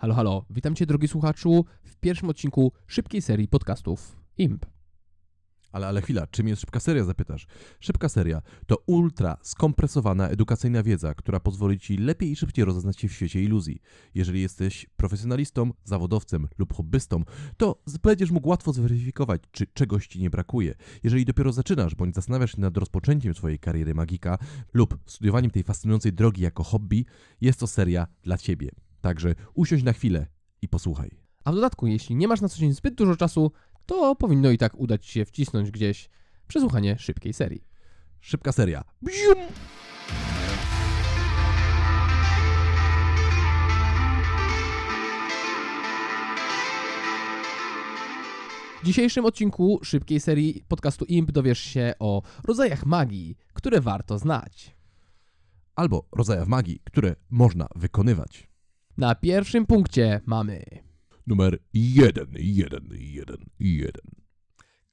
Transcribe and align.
Halo, 0.00 0.14
halo, 0.14 0.44
witam 0.50 0.74
Cię 0.74 0.86
drogi 0.86 1.08
słuchaczu 1.08 1.64
w 1.84 1.96
pierwszym 1.96 2.28
odcinku 2.28 2.72
szybkiej 2.86 3.22
serii 3.22 3.48
podcastów 3.48 4.16
IMP. 4.36 4.66
Ale, 5.72 5.86
ale 5.86 6.02
chwila, 6.02 6.26
czym 6.26 6.48
jest 6.48 6.60
szybka 6.60 6.80
seria, 6.80 7.04
zapytasz? 7.04 7.46
Szybka 7.80 8.08
seria 8.08 8.42
to 8.66 8.76
ultra 8.86 9.36
skompresowana 9.42 10.28
edukacyjna 10.28 10.82
wiedza, 10.82 11.14
która 11.14 11.40
pozwoli 11.40 11.78
Ci 11.78 11.96
lepiej 11.96 12.30
i 12.30 12.36
szybciej 12.36 12.64
rozeznać 12.64 13.00
się 13.00 13.08
w 13.08 13.12
świecie 13.12 13.42
iluzji. 13.42 13.80
Jeżeli 14.14 14.40
jesteś 14.40 14.86
profesjonalistą, 14.96 15.70
zawodowcem 15.84 16.48
lub 16.58 16.74
hobbystą, 16.74 17.22
to 17.56 17.82
będziesz 18.02 18.30
mógł 18.30 18.48
łatwo 18.48 18.72
zweryfikować, 18.72 19.42
czy 19.50 19.66
czegoś 19.66 20.06
Ci 20.06 20.20
nie 20.20 20.30
brakuje. 20.30 20.74
Jeżeli 21.02 21.24
dopiero 21.24 21.52
zaczynasz, 21.52 21.94
bądź 21.94 22.14
zastanawiasz 22.14 22.52
się 22.52 22.60
nad 22.60 22.76
rozpoczęciem 22.76 23.34
swojej 23.34 23.58
kariery 23.58 23.94
magika 23.94 24.38
lub 24.74 24.98
studiowaniem 25.06 25.50
tej 25.50 25.62
fascynującej 25.62 26.12
drogi 26.12 26.42
jako 26.42 26.62
hobby, 26.62 27.06
jest 27.40 27.60
to 27.60 27.66
seria 27.66 28.06
dla 28.22 28.38
Ciebie. 28.38 28.70
Także 29.08 29.34
usiądź 29.54 29.82
na 29.82 29.92
chwilę 29.92 30.26
i 30.62 30.68
posłuchaj. 30.68 31.10
A 31.44 31.52
w 31.52 31.54
dodatku, 31.54 31.86
jeśli 31.86 32.16
nie 32.16 32.28
masz 32.28 32.40
na 32.40 32.48
co 32.48 32.58
dzień 32.58 32.72
zbyt 32.72 32.94
dużo 32.94 33.16
czasu, 33.16 33.52
to 33.86 34.16
powinno 34.16 34.50
i 34.50 34.58
tak 34.58 34.74
udać 34.74 35.06
się 35.06 35.24
wcisnąć 35.24 35.70
gdzieś 35.70 36.08
przesłuchanie 36.48 36.98
szybkiej 36.98 37.32
serii. 37.32 37.64
Szybka 38.20 38.52
seria. 38.52 38.84
Bzium! 39.02 39.38
W 48.82 48.86
dzisiejszym 48.86 49.24
odcinku 49.24 49.80
szybkiej 49.82 50.20
serii 50.20 50.64
podcastu 50.68 51.04
IMP 51.04 51.32
dowiesz 51.32 51.60
się 51.60 51.94
o 51.98 52.22
rodzajach 52.44 52.86
magii, 52.86 53.36
które 53.52 53.80
warto 53.80 54.18
znać. 54.18 54.76
Albo 55.74 56.08
rodzajach 56.12 56.48
magii, 56.48 56.80
które 56.84 57.16
można 57.30 57.68
wykonywać. 57.76 58.48
Na 58.98 59.14
pierwszym 59.14 59.66
punkcie 59.66 60.20
mamy 60.26 60.64
Numer 61.26 61.58
1, 61.72 62.26
1, 62.38 62.88
1, 62.98 63.36
1. 63.60 63.92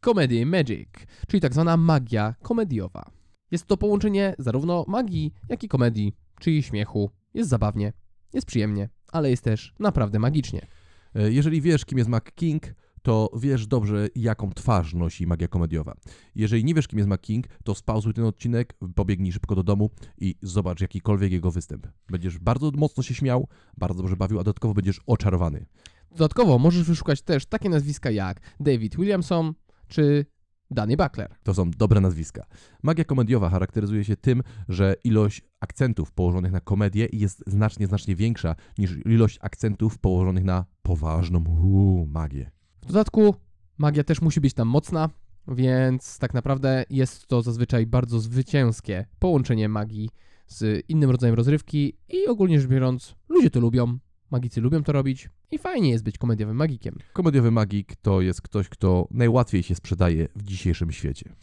Comedy 0.02 0.46
Magic, 0.46 0.90
czyli 1.28 1.42
tak 1.42 1.54
zwana 1.54 1.78
magia 1.78 2.36
komediowa. 2.42 3.12
Jest 3.52 3.66
to 3.66 3.78
połączenie 3.78 4.36
zarówno 4.40 4.86
magii, 4.88 5.34
jak 5.50 5.64
i 5.64 5.68
komedii, 5.68 6.14
czyli 6.40 6.64
śmiechu. 6.64 7.12
Jest 7.34 7.50
zabawnie, 7.50 7.94
jest 8.34 8.48
przyjemnie, 8.48 8.90
ale 9.12 9.30
jest 9.30 9.44
też 9.44 9.74
naprawdę 9.80 10.20
magicznie. 10.20 10.68
E, 11.16 11.32
Jeżeli 11.32 11.62
wiesz, 11.62 11.86
kim 11.86 11.98
jest 11.98 12.10
Mac 12.10 12.24
King, 12.36 12.64
to 13.06 13.30
wiesz 13.38 13.68
dobrze, 13.68 14.08
jaką 14.16 14.52
twarz 14.52 14.94
nosi 14.94 15.28
magia 15.28 15.48
komediowa. 15.48 15.96
Jeżeli 16.36 16.66
nie 16.66 16.74
wiesz, 16.74 16.88
kim 16.88 17.00
jest 17.00 17.10
Mac 17.10 17.22
King, 17.22 17.48
to 17.64 17.76
spauzuj 17.76 18.14
ten 18.14 18.26
odcinek, 18.26 18.74
pobiegnij 18.96 19.32
szybko 19.32 19.56
do 19.56 19.64
domu 19.64 19.90
i 20.18 20.36
zobacz 20.42 20.82
jakikolwiek 20.82 21.32
jego 21.32 21.52
występ. 21.52 21.88
Będziesz 22.10 22.40
bardzo 22.40 22.72
mocno 22.72 23.04
się 23.04 23.14
śmiał, 23.14 23.48
bardzo 23.78 24.02
dobrze 24.02 24.16
bawił, 24.16 24.40
a 24.40 24.44
dodatkowo 24.44 24.74
będziesz 24.74 25.02
oczarowany. 25.08 25.66
Dodatkowo 26.12 26.60
możesz 26.60 26.84
wyszukać 26.84 27.22
też 27.22 27.46
takie 27.46 27.70
nazwiska 27.70 28.12
jak 28.12 28.42
David 28.60 28.96
Williamson 28.96 29.54
czy 29.88 30.26
Danny 30.72 30.98
Buckler. 30.98 31.36
To 31.44 31.54
są 31.54 31.72
dobre 31.72 32.02
nazwiska. 32.02 32.46
Magia 32.84 33.04
komediowa 33.04 33.50
charakteryzuje 33.50 34.04
się 34.04 34.16
tym, 34.16 34.44
że 34.70 34.96
ilość 35.04 35.42
akcentów 35.60 36.12
położonych 36.12 36.52
na 36.52 36.60
komedię 36.60 37.08
jest 37.14 37.44
znacznie, 37.48 37.88
znacznie 37.88 38.16
większa 38.16 38.56
niż 38.78 38.98
ilość 39.06 39.40
akcentów 39.42 39.98
położonych 39.98 40.44
na 40.44 40.66
poważną 40.82 41.44
uu, 41.64 42.06
magię. 42.08 42.55
W 42.86 42.88
dodatku 42.88 43.36
magia 43.78 44.04
też 44.04 44.22
musi 44.22 44.42
być 44.42 44.54
tam 44.54 44.68
mocna, 44.68 45.10
więc 45.48 46.20
tak 46.20 46.34
naprawdę 46.34 46.86
jest 46.90 47.28
to 47.28 47.42
zazwyczaj 47.42 47.86
bardzo 47.86 48.20
zwycięskie 48.20 49.06
połączenie 49.20 49.70
magii 49.70 50.10
z 50.48 50.86
innym 50.90 51.12
rodzajem 51.12 51.36
rozrywki 51.36 51.94
i 52.10 52.28
ogólnie 52.28 52.60
rzecz 52.60 52.70
biorąc 52.70 53.16
ludzie 53.30 53.50
to 53.50 53.60
lubią, 53.60 53.98
magicy 54.32 54.62
lubią 54.62 54.84
to 54.84 54.92
robić 54.92 55.30
i 55.52 55.58
fajnie 55.58 55.90
jest 55.90 56.04
być 56.04 56.18
komediowym 56.18 56.56
magikiem. 56.56 56.96
Komediowy 57.14 57.52
magik 57.52 57.96
to 57.96 58.22
jest 58.22 58.42
ktoś, 58.42 58.70
kto 58.70 59.08
najłatwiej 59.12 59.64
się 59.64 59.76
sprzedaje 59.76 60.28
w 60.36 60.44
dzisiejszym 60.44 60.92
świecie. 60.92 61.36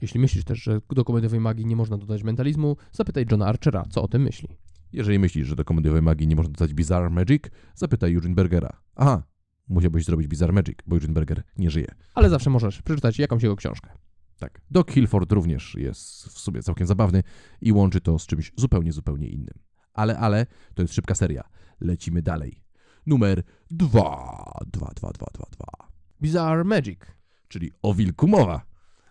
Jeśli 0.00 0.20
myślisz 0.20 0.44
też, 0.44 0.62
że 0.62 0.80
do 0.88 1.04
komediowej 1.04 1.40
magii 1.40 1.66
nie 1.66 1.76
można 1.76 1.98
dodać 1.98 2.22
mentalizmu, 2.22 2.76
zapytaj 2.92 3.26
Johna 3.30 3.46
Archera, 3.46 3.84
co 3.90 4.02
o 4.02 4.08
tym 4.08 4.22
myśli. 4.22 4.48
Jeżeli 4.92 5.18
myślisz, 5.18 5.46
że 5.46 5.56
do 5.56 5.64
komediowej 5.64 6.02
magii 6.02 6.26
nie 6.26 6.36
można 6.36 6.52
dodać 6.52 6.74
Bizarre 6.74 7.10
Magic, 7.10 7.42
zapytaj 7.74 8.14
Eugene 8.14 8.34
Bergera. 8.34 8.80
Aha, 8.94 9.22
musiałbyś 9.68 10.04
zrobić 10.04 10.28
Bizarre 10.28 10.52
Magic, 10.52 10.78
bo 10.86 10.96
Eugene 10.96 11.14
Berger 11.14 11.42
nie 11.58 11.70
żyje. 11.70 11.94
Ale 12.14 12.30
zawsze 12.30 12.50
możesz 12.50 12.82
przeczytać 12.82 13.18
jakąś 13.18 13.42
jego 13.42 13.56
książkę. 13.56 13.90
Tak. 14.38 14.60
Doc 14.70 14.90
Hilford 14.90 15.32
również 15.32 15.74
jest 15.74 16.24
w 16.24 16.38
sumie 16.38 16.62
całkiem 16.62 16.86
zabawny 16.86 17.22
i 17.60 17.72
łączy 17.72 18.00
to 18.00 18.18
z 18.18 18.26
czymś 18.26 18.52
zupełnie, 18.56 18.92
zupełnie 18.92 19.28
innym. 19.28 19.58
Ale, 19.92 20.18
ale, 20.18 20.46
to 20.74 20.82
jest 20.82 20.94
szybka 20.94 21.14
seria. 21.14 21.48
Lecimy 21.80 22.22
dalej. 22.22 22.62
Numer 23.06 23.42
2, 23.70 24.60
2, 24.66 24.90
2, 24.94 25.10
2, 25.12 25.12
2, 25.12 25.26
2. 25.32 25.66
Bizarre 26.22 26.64
Magic. 26.64 27.00
Czyli 27.48 27.70
o 27.82 27.94
wilku 27.94 28.28
mowa. 28.28 28.66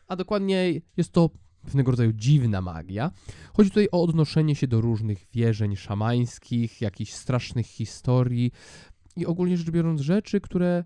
A 0.07 0.15
dokładniej 0.15 0.85
jest 0.97 1.11
to 1.11 1.29
pewnego 1.65 1.91
rodzaju 1.91 2.13
dziwna 2.13 2.61
magia. 2.61 3.11
Chodzi 3.53 3.69
tutaj 3.69 3.87
o 3.91 4.03
odnoszenie 4.03 4.55
się 4.55 4.67
do 4.67 4.81
różnych 4.81 5.27
wierzeń 5.33 5.75
szamańskich, 5.75 6.81
jakichś 6.81 7.13
strasznych 7.13 7.65
historii 7.65 8.51
i 9.15 9.25
ogólnie 9.25 9.57
rzecz 9.57 9.71
biorąc 9.71 10.01
rzeczy, 10.01 10.41
które 10.41 10.83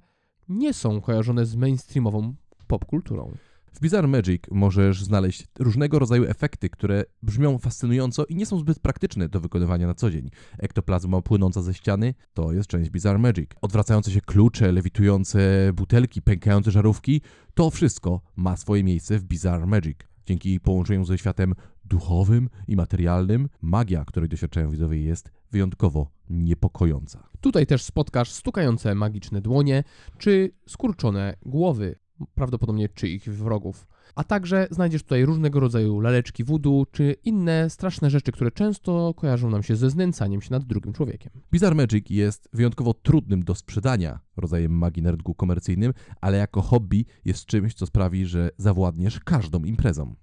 nie 0.50 0.73
są 0.73 1.01
kojarzone 1.01 1.45
z 1.45 1.56
mainstreamową 1.56 2.35
popkulturą. 2.67 3.34
W 3.73 3.79
Bizarre 3.81 4.07
Magic 4.07 4.41
możesz 4.51 5.03
znaleźć 5.03 5.47
różnego 5.59 6.00
rodzaju 6.00 6.25
efekty, 6.25 6.69
które 6.69 7.03
brzmią 7.23 7.57
fascynująco 7.57 8.25
i 8.25 8.35
nie 8.35 8.45
są 8.45 8.59
zbyt 8.59 8.79
praktyczne 8.79 9.29
do 9.29 9.40
wykonywania 9.40 9.88
na 9.88 9.94
co 9.94 10.12
dzień. 10.12 10.29
Ektoplazma 10.57 11.22
płynąca 11.22 11.62
ze 11.62 11.73
ściany 11.73 12.13
to 12.34 12.53
jest 12.53 12.69
część 12.69 12.90
Bizarre 12.90 13.19
Magic. 13.19 13.50
Odwracające 13.62 14.12
się 14.12 14.22
klucze, 14.22 14.72
lewitujące 14.72 15.40
butelki, 15.73 16.22
pękające 16.22 16.72
żarówki 16.72 17.22
to 17.53 17.69
wszystko 17.69 18.22
ma 18.35 18.57
swoje 18.57 18.84
miejsce 18.84 19.19
w 19.19 19.23
Bizarre 19.23 19.67
Magic. 19.67 20.09
Dzięki 20.29 20.59
połączeniu 20.59 21.06
ze 21.06 21.17
światem 21.17 21.53
duchowym 21.85 22.50
i 22.67 22.75
materialnym, 22.75 23.50
magia, 23.62 24.06
której 24.06 24.29
doświadczają 24.29 24.69
widzowie 24.69 25.01
jest 25.01 25.31
wyjątkowo 25.51 26.12
niepokojąca. 26.29 27.29
Tutaj 27.41 27.66
też 27.66 27.84
spotkasz 27.84 28.31
stukające 28.31 28.95
magiczne 28.95 29.41
dłonie 29.41 29.84
czy 30.17 30.51
skurczone 30.67 31.35
głowy, 31.45 31.95
prawdopodobnie 32.35 32.90
czyichś 32.90 33.29
wrogów. 33.29 33.88
A 34.16 34.24
także 34.24 34.68
znajdziesz 34.72 35.03
tutaj 35.03 35.25
różnego 35.25 35.59
rodzaju 35.59 36.00
laleczki 36.00 36.44
voodoo 36.44 36.86
czy 36.92 37.16
inne 37.24 37.70
straszne 37.70 38.09
rzeczy, 38.09 38.31
które 38.31 38.52
często 38.52 39.14
kojarzą 39.14 39.50
nam 39.50 39.64
się 39.64 39.75
ze 39.75 39.90
znęcaniem 39.90 40.42
się 40.42 40.52
nad 40.52 40.64
drugim 40.64 40.94
człowiekiem. 40.94 41.31
Bizarre 41.52 41.75
Magic 41.75 42.09
jest 42.09 42.50
wyjątkowo 42.53 42.94
trudnym 42.94 43.44
do 43.44 43.56
sprzedania 43.56 44.20
rodzajem 44.38 44.72
magii 44.72 45.03
rynku 45.03 45.36
komercyjnym, 45.36 45.94
ale 46.22 46.38
jako 46.38 46.62
hobby 46.62 47.06
jest 47.25 47.46
czymś, 47.46 47.74
co 47.74 47.86
sprawi, 47.86 48.25
że 48.25 48.50
zawładniesz 48.58 49.20
każdą 49.20 49.64
imprezą. 49.64 50.16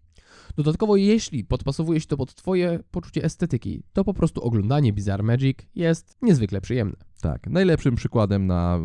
Dodatkowo, 0.57 0.97
jeśli 0.97 1.45
podpasowuje 1.45 2.01
się 2.01 2.07
to 2.07 2.17
pod 2.17 2.35
Twoje 2.35 2.81
poczucie 2.91 3.25
estetyki, 3.25 3.83
to 3.93 4.05
po 4.05 4.15
prostu 4.15 4.43
oglądanie 4.43 4.93
Bizarre 4.93 5.23
Magic 5.23 5.59
jest 5.75 6.17
niezwykle 6.23 6.61
przyjemne. 6.61 6.97
Tak, 7.21 7.47
najlepszym 7.47 7.95
przykładem 7.95 8.47
na 8.47 8.79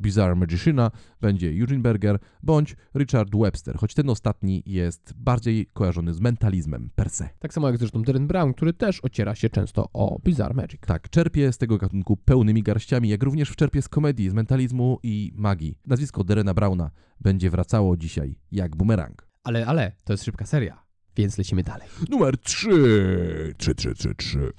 Bizarre 0.00 0.34
Magiciana 0.34 0.90
będzie 1.20 1.48
Eugene 1.48 1.82
Berger 1.82 2.18
bądź 2.42 2.76
Richard 2.94 3.36
Webster, 3.36 3.76
choć 3.76 3.94
ten 3.94 4.10
ostatni 4.10 4.62
jest 4.66 5.14
bardziej 5.16 5.66
kojarzony 5.72 6.14
z 6.14 6.20
mentalizmem 6.20 6.90
per 6.94 7.10
se. 7.10 7.28
Tak 7.38 7.54
samo 7.54 7.66
jak 7.68 7.78
zresztą 7.78 8.02
Darren 8.02 8.26
Brown, 8.26 8.54
który 8.54 8.72
też 8.72 9.00
ociera 9.04 9.34
się 9.34 9.50
często 9.50 9.88
o 9.92 10.18
Bizarre 10.24 10.54
Magic. 10.54 10.80
Tak, 10.80 11.10
czerpie 11.10 11.52
z 11.52 11.58
tego 11.58 11.78
gatunku 11.78 12.16
pełnymi 12.16 12.62
garściami, 12.62 13.08
jak 13.08 13.22
również 13.22 13.56
czerpie 13.56 13.82
z 13.82 13.88
komedii, 13.88 14.30
z 14.30 14.34
mentalizmu 14.34 14.98
i 15.02 15.32
magii. 15.34 15.78
Nazwisko 15.86 16.24
Derena 16.24 16.54
Browna 16.54 16.90
będzie 17.20 17.50
wracało 17.50 17.96
dzisiaj 17.96 18.38
jak 18.52 18.76
bumerang. 18.76 19.28
Ale, 19.44 19.66
ale, 19.66 19.92
to 20.04 20.12
jest 20.12 20.24
szybka 20.24 20.46
seria, 20.46 20.82
więc 21.16 21.38
lecimy 21.38 21.62
dalej. 21.62 21.88
Numer 22.10 22.38
3. 22.38 23.54
3, 23.58 23.74
3, 23.74 23.94
3, 23.94 24.14
3. 24.14 24.52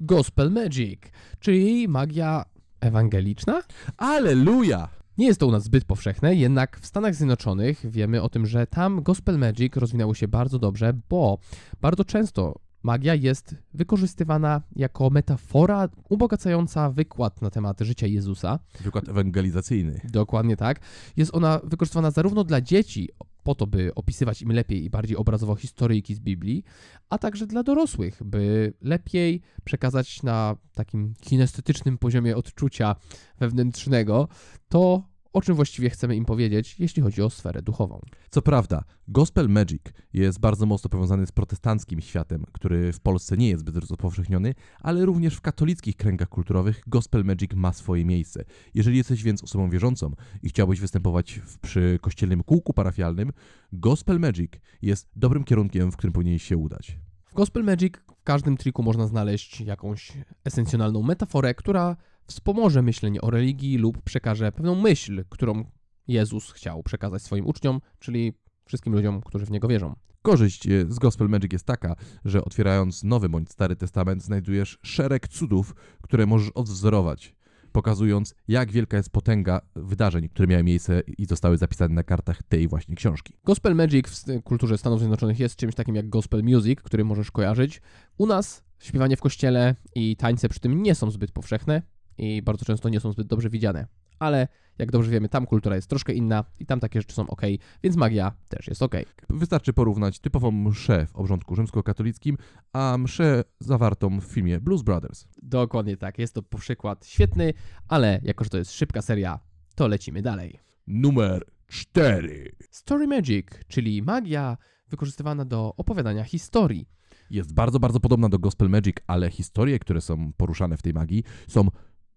Gospel 0.00 0.50
Magic, 0.50 1.00
czyli 1.40 1.88
magia 1.88 2.44
ewangeliczna? 2.80 3.62
Aleluja! 3.96 4.88
Nie 5.18 5.26
jest 5.26 5.40
to 5.40 5.46
u 5.46 5.50
nas 5.50 5.64
zbyt 5.64 5.84
powszechne, 5.84 6.34
jednak 6.34 6.80
w 6.80 6.86
Stanach 6.86 7.14
Zjednoczonych 7.14 7.90
wiemy 7.90 8.22
o 8.22 8.28
tym, 8.28 8.46
że 8.46 8.66
tam 8.66 9.02
Gospel 9.02 9.38
Magic 9.38 9.76
rozwinęło 9.76 10.14
się 10.14 10.28
bardzo 10.28 10.58
dobrze, 10.58 10.92
bo 11.08 11.38
bardzo 11.80 12.04
często 12.04 12.60
magia 12.82 13.14
jest 13.14 13.54
wykorzystywana 13.74 14.62
jako 14.76 15.10
metafora 15.10 15.88
ubogacająca 16.08 16.90
wykład 16.90 17.42
na 17.42 17.50
temat 17.50 17.80
życia 17.80 18.06
Jezusa. 18.06 18.58
Wykład 18.80 19.08
ewangelizacyjny. 19.08 20.00
Dokładnie 20.04 20.56
tak. 20.56 20.80
Jest 21.16 21.34
ona 21.34 21.60
wykorzystywana 21.64 22.10
zarówno 22.10 22.44
dla 22.44 22.60
dzieci, 22.60 23.08
po 23.42 23.54
to, 23.54 23.66
by 23.66 23.94
opisywać 23.94 24.42
im 24.42 24.52
lepiej 24.52 24.84
i 24.84 24.90
bardziej 24.90 25.16
obrazowo 25.16 25.54
historyjki 25.54 26.14
z 26.14 26.18
Biblii, 26.18 26.64
a 27.08 27.18
także 27.18 27.46
dla 27.46 27.62
dorosłych, 27.62 28.22
by 28.24 28.72
lepiej 28.82 29.40
przekazać 29.64 30.22
na 30.22 30.56
takim 30.74 31.14
kinestetycznym 31.20 31.98
poziomie 31.98 32.36
odczucia 32.36 32.96
wewnętrznego 33.38 34.28
to, 34.68 35.02
o 35.32 35.40
czym 35.40 35.54
właściwie 35.54 35.90
chcemy 35.90 36.16
im 36.16 36.24
powiedzieć, 36.24 36.76
jeśli 36.78 37.02
chodzi 37.02 37.22
o 37.22 37.30
sferę 37.30 37.62
duchową. 37.62 38.00
Co 38.30 38.42
prawda, 38.42 38.84
gospel 39.08 39.48
magic 39.48 39.82
jest 40.12 40.40
bardzo 40.40 40.66
mocno 40.66 40.90
powiązany 40.90 41.26
z 41.26 41.32
protestanckim 41.32 42.00
światem, 42.00 42.44
który 42.52 42.92
w 42.92 43.00
Polsce 43.00 43.36
nie 43.36 43.48
jest 43.48 43.60
zbyt 43.60 43.76
rozpowszechniony, 43.76 44.54
ale 44.80 45.04
również 45.04 45.34
w 45.34 45.40
katolickich 45.40 45.96
kręgach 45.96 46.28
kulturowych 46.28 46.82
gospel 46.86 47.24
magic 47.24 47.50
ma 47.54 47.72
swoje 47.72 48.04
miejsce. 48.04 48.44
Jeżeli 48.74 48.96
jesteś 48.96 49.22
więc 49.22 49.44
osobą 49.44 49.70
wierzącą 49.70 50.14
i 50.42 50.48
chciałbyś 50.48 50.80
występować 50.80 51.40
w, 51.44 51.58
przy 51.58 51.98
kościelnym 52.00 52.42
kółku 52.42 52.72
parafialnym, 52.72 53.32
gospel 53.72 54.20
magic 54.20 54.52
jest 54.82 55.10
dobrym 55.16 55.44
kierunkiem, 55.44 55.92
w 55.92 55.96
którym 55.96 56.12
powinieneś 56.12 56.42
się 56.42 56.56
udać. 56.56 56.98
W 57.30 57.34
Gospel 57.34 57.64
Magic 57.64 57.94
w 57.96 58.22
każdym 58.22 58.56
triku 58.56 58.82
można 58.82 59.06
znaleźć 59.06 59.60
jakąś 59.60 60.12
esencjonalną 60.44 61.02
metaforę, 61.02 61.54
która 61.54 61.96
wspomoże 62.30 62.82
myślenie 62.82 63.20
o 63.20 63.30
religii 63.30 63.78
lub 63.78 64.02
przekaże 64.02 64.52
pewną 64.52 64.74
myśl, 64.74 65.24
którą 65.28 65.64
Jezus 66.08 66.52
chciał 66.52 66.82
przekazać 66.82 67.22
swoim 67.22 67.46
uczniom, 67.46 67.80
czyli 67.98 68.32
wszystkim 68.64 68.92
ludziom, 68.92 69.20
którzy 69.20 69.46
w 69.46 69.50
Niego 69.50 69.68
wierzą. 69.68 69.94
Korzyść 70.22 70.68
e, 70.68 70.86
z 70.88 70.98
Gospel 70.98 71.28
Magic 71.28 71.52
jest 71.52 71.64
taka, 71.64 71.96
że 72.24 72.44
otwierając 72.44 73.04
Nowy 73.04 73.28
bądź 73.28 73.50
Stary 73.50 73.76
Testament 73.76 74.22
znajdujesz 74.22 74.78
szereg 74.82 75.28
cudów, 75.28 75.74
które 76.02 76.26
możesz 76.26 76.50
odwzorować, 76.50 77.34
pokazując 77.72 78.34
jak 78.48 78.72
wielka 78.72 78.96
jest 78.96 79.10
potęga 79.10 79.60
wydarzeń, 79.76 80.28
które 80.28 80.48
miały 80.48 80.62
miejsce 80.62 81.02
i 81.18 81.26
zostały 81.26 81.58
zapisane 81.58 81.94
na 81.94 82.02
kartach 82.02 82.42
tej 82.42 82.68
właśnie 82.68 82.96
książki. 82.96 83.34
Gospel 83.44 83.74
Magic 83.74 84.08
w 84.08 84.42
kulturze 84.42 84.78
Stanów 84.78 84.98
Zjednoczonych 84.98 85.40
jest 85.40 85.56
czymś 85.56 85.74
takim 85.74 85.94
jak 85.94 86.08
gospel 86.08 86.42
music, 86.44 86.80
który 86.82 87.04
możesz 87.04 87.30
kojarzyć. 87.30 87.82
U 88.18 88.26
nas 88.26 88.62
śpiewanie 88.78 89.16
w 89.16 89.20
kościele 89.20 89.74
i 89.94 90.16
tańce 90.16 90.48
przy 90.48 90.60
tym 90.60 90.82
nie 90.82 90.94
są 90.94 91.10
zbyt 91.10 91.32
powszechne 91.32 91.82
i 92.18 92.42
bardzo 92.42 92.64
często 92.64 92.88
nie 92.88 93.00
są 93.00 93.12
zbyt 93.12 93.26
dobrze 93.26 93.50
widziane. 93.50 93.86
Ale 94.18 94.48
jak 94.78 94.90
dobrze 94.90 95.10
wiemy, 95.10 95.28
tam 95.28 95.46
kultura 95.46 95.76
jest 95.76 95.88
troszkę 95.88 96.12
inna 96.12 96.44
i 96.60 96.66
tam 96.66 96.80
takie 96.80 97.00
rzeczy 97.00 97.14
są 97.14 97.26
ok, 97.26 97.42
więc 97.82 97.96
magia 97.96 98.32
też 98.48 98.68
jest 98.68 98.82
ok. 98.82 98.94
Wystarczy 99.28 99.72
porównać 99.72 100.18
typową 100.18 100.50
mszę 100.50 101.06
w 101.06 101.16
obrządku 101.16 101.56
rzymskokatolickim, 101.56 102.36
a 102.72 102.98
mszę 102.98 103.44
zawartą 103.60 104.20
w 104.20 104.24
filmie 104.24 104.60
Blues 104.60 104.82
Brothers. 104.82 105.24
Dokładnie 105.42 105.96
tak, 105.96 106.18
jest 106.18 106.34
to 106.34 106.42
przykład 106.42 107.06
świetny, 107.06 107.54
ale 107.88 108.20
jako, 108.22 108.44
że 108.44 108.50
to 108.50 108.58
jest 108.58 108.72
szybka 108.72 109.02
seria, 109.02 109.40
to 109.74 109.88
lecimy 109.88 110.22
dalej. 110.22 110.58
Numer 110.86 111.44
4. 111.66 112.52
Story 112.70 113.06
Magic, 113.06 113.46
czyli 113.68 114.02
magia 114.02 114.56
wykorzystywana 114.88 115.44
do 115.44 115.74
opowiadania 115.76 116.24
historii. 116.24 116.88
Jest 117.30 117.54
bardzo, 117.54 117.80
bardzo 117.80 118.00
podobna 118.00 118.28
do 118.28 118.38
Gospel 118.38 118.70
Magic, 118.70 118.96
ale 119.06 119.30
historie, 119.30 119.78
które 119.78 120.00
są 120.00 120.32
poruszane 120.32 120.76
w 120.76 120.82
tej 120.82 120.94
magii 120.94 121.24
są 121.48 121.68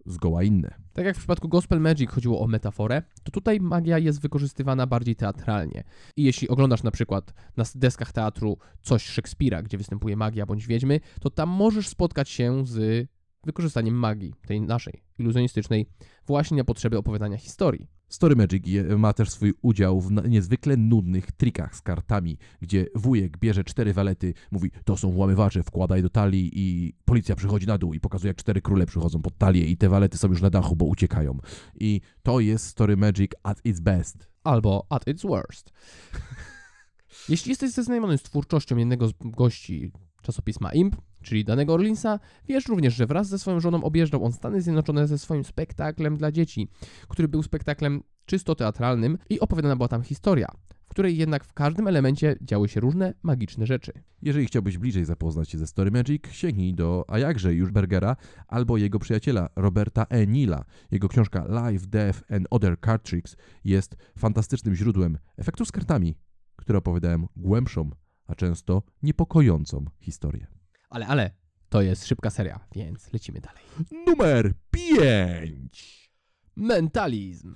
zgoła 0.06 0.42
inne. 0.42 0.74
Tak 0.92 1.04
jak 1.04 1.16
w 1.16 1.18
przypadku 1.18 1.48
Gospel 1.48 1.80
Magic 1.80 2.10
chodziło 2.10 2.40
o 2.40 2.46
metaforę, 2.46 3.02
to 3.22 3.32
tutaj 3.32 3.60
magia 3.60 3.98
jest 3.98 4.20
wykorzystywana 4.20 4.86
bardziej 4.86 5.16
teatralnie. 5.16 5.84
I 6.16 6.24
jeśli 6.24 6.48
oglądasz 6.48 6.82
na 6.82 6.90
przykład 6.90 7.34
na 7.56 7.64
deskach 7.74 8.12
teatru 8.12 8.58
coś 8.82 9.04
Szekspira, 9.06 9.62
gdzie 9.62 9.78
występuje 9.78 10.16
magia 10.16 10.46
bądź 10.46 10.66
wiedźmy, 10.66 11.00
to 11.20 11.30
tam 11.30 11.48
możesz 11.48 11.88
spotkać 11.88 12.28
się 12.28 12.66
z 12.66 13.08
wykorzystaniem 13.46 13.94
magii, 13.94 14.34
tej 14.46 14.60
naszej, 14.60 15.02
iluzjonistycznej, 15.18 15.86
właśnie 16.26 16.56
na 16.56 16.64
potrzeby 16.64 16.98
opowiadania 16.98 17.36
historii. 17.36 17.88
Story 18.08 18.36
Magic 18.36 18.66
je- 18.66 18.96
ma 18.98 19.12
też 19.12 19.30
swój 19.30 19.54
udział 19.62 20.00
w 20.00 20.10
niezwykle 20.28 20.76
nudnych 20.76 21.32
trikach 21.32 21.76
z 21.76 21.82
kartami, 21.82 22.38
gdzie 22.60 22.86
wujek 22.94 23.38
bierze 23.38 23.64
cztery 23.64 23.92
walety, 23.92 24.34
mówi 24.50 24.70
to 24.84 24.96
są 24.96 25.10
włamywacze, 25.10 25.62
wkładaj 25.62 26.02
do 26.02 26.08
talii 26.10 26.50
i 26.54 26.92
policja 27.04 27.36
przychodzi 27.36 27.66
na 27.66 27.78
dół 27.78 27.94
i 27.94 28.00
pokazuje 28.00 28.28
jak 28.28 28.36
cztery 28.36 28.62
króle 28.62 28.86
przychodzą 28.86 29.22
pod 29.22 29.38
talię 29.38 29.64
i 29.66 29.76
te 29.76 29.88
walety 29.88 30.18
są 30.18 30.28
już 30.28 30.42
na 30.42 30.50
dachu, 30.50 30.76
bo 30.76 30.84
uciekają. 30.84 31.38
I 31.80 32.00
to 32.22 32.40
jest 32.40 32.66
Story 32.66 32.96
Magic 32.96 33.30
at 33.42 33.60
its 33.64 33.80
best. 33.80 34.28
albo 34.44 34.86
at 34.90 35.08
its 35.08 35.22
worst. 35.22 35.70
Jeśli 37.28 37.50
jesteś 37.50 37.70
zaznajomiony 37.70 38.18
z 38.18 38.22
twórczością 38.22 38.76
jednego 38.76 39.08
z 39.08 39.12
gości 39.20 39.92
czasopisma 40.22 40.72
IMP, 40.72 40.96
czyli 41.24 41.44
danego 41.44 41.74
Orlinsa, 41.74 42.20
wiesz 42.48 42.68
również, 42.68 42.94
że 42.94 43.06
wraz 43.06 43.28
ze 43.28 43.38
swoją 43.38 43.60
żoną 43.60 43.84
objeżdżał 43.84 44.24
on 44.24 44.32
Stany 44.32 44.62
Zjednoczone 44.62 45.06
ze 45.06 45.18
swoim 45.18 45.44
spektaklem 45.44 46.16
dla 46.16 46.32
dzieci, 46.32 46.68
który 47.08 47.28
był 47.28 47.42
spektaklem 47.42 48.02
czysto 48.26 48.54
teatralnym 48.54 49.18
i 49.30 49.40
opowiadana 49.40 49.76
była 49.76 49.88
tam 49.88 50.02
historia, 50.02 50.48
w 50.84 50.88
której 50.88 51.16
jednak 51.16 51.44
w 51.44 51.52
każdym 51.52 51.88
elemencie 51.88 52.36
działy 52.40 52.68
się 52.68 52.80
różne 52.80 53.14
magiczne 53.22 53.66
rzeczy. 53.66 53.92
Jeżeli 54.22 54.46
chciałbyś 54.46 54.78
bliżej 54.78 55.04
zapoznać 55.04 55.50
się 55.50 55.58
ze 55.58 55.66
Story 55.66 55.90
Magic, 55.90 56.22
sięgnij 56.30 56.74
do, 56.74 57.04
a 57.08 57.18
jakże 57.18 57.54
już 57.54 57.70
Bergera, 57.70 58.16
albo 58.48 58.76
jego 58.76 58.98
przyjaciela 58.98 59.48
Roberta 59.56 60.06
E. 60.08 60.26
Neila. 60.26 60.64
Jego 60.90 61.08
książka 61.08 61.46
Life, 61.48 61.86
Death 61.86 62.32
and 62.32 62.46
Other 62.50 62.80
Card 62.80 63.02
Tricks 63.02 63.36
jest 63.64 63.96
fantastycznym 64.18 64.74
źródłem 64.74 65.18
efektów 65.36 65.68
z 65.68 65.72
kartami, 65.72 66.14
które 66.56 66.78
opowiadają 66.78 67.26
głębszą, 67.36 67.90
a 68.26 68.34
często 68.34 68.82
niepokojącą 69.02 69.84
historię. 70.00 70.46
Ale, 70.94 71.06
ale, 71.06 71.30
to 71.68 71.82
jest 71.82 72.06
szybka 72.06 72.30
seria, 72.30 72.60
więc 72.74 73.12
lecimy 73.12 73.40
dalej. 73.40 73.62
Numer 74.06 74.52
5. 74.70 76.10
Mentalizm. 76.56 77.54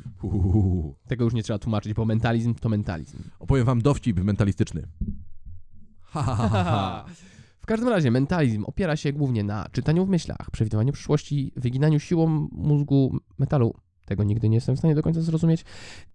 Tego 1.08 1.24
już 1.24 1.34
nie 1.34 1.42
trzeba 1.42 1.58
tłumaczyć, 1.58 1.94
bo 1.94 2.04
mentalizm 2.04 2.54
to 2.54 2.68
mentalizm. 2.68 3.18
Opowiem 3.38 3.64
wam 3.64 3.82
dowcip 3.82 4.20
mentalistyczny. 4.20 4.82
Ha, 6.02 6.22
ha, 6.22 6.34
ha, 6.36 6.64
ha. 6.64 7.04
W 7.60 7.66
każdym 7.66 7.88
razie 7.88 8.10
mentalizm 8.10 8.64
opiera 8.64 8.96
się 8.96 9.12
głównie 9.12 9.44
na 9.44 9.68
czytaniu 9.72 10.06
w 10.06 10.08
myślach, 10.08 10.50
przewidywaniu 10.52 10.92
przyszłości, 10.92 11.52
wyginaniu 11.56 12.00
siłą 12.00 12.48
mózgu 12.52 13.18
metalu. 13.38 13.74
Tego 14.06 14.24
nigdy 14.24 14.48
nie 14.48 14.54
jestem 14.54 14.76
w 14.76 14.78
stanie 14.78 14.94
do 14.94 15.02
końca 15.02 15.20
zrozumieć. 15.20 15.64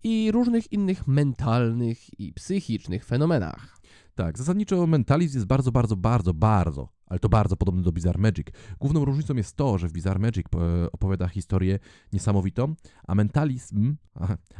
I 0.03 0.31
różnych 0.31 0.71
innych 0.71 1.07
mentalnych 1.07 2.19
i 2.19 2.33
psychicznych 2.33 3.05
fenomenach. 3.05 3.82
Tak, 4.15 4.37
zasadniczo 4.37 4.87
mentalizm 4.87 5.37
jest 5.37 5.47
bardzo, 5.47 5.71
bardzo, 5.71 5.95
bardzo, 5.95 6.33
bardzo, 6.33 6.89
ale 7.05 7.19
to 7.19 7.29
bardzo 7.29 7.57
podobny 7.57 7.81
do 7.81 7.91
Bizarre 7.91 8.21
Magic. 8.21 8.47
Główną 8.79 9.05
różnicą 9.05 9.35
jest 9.35 9.55
to, 9.55 9.77
że 9.77 9.87
w 9.87 9.91
Bizarre 9.91 10.19
Magic 10.19 10.45
e, 10.55 10.91
opowiada 10.91 11.27
historię 11.27 11.79
niesamowitą, 12.13 12.75
a 13.07 13.15
mentalizm, 13.15 13.95